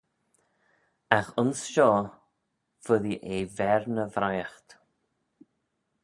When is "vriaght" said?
4.15-4.69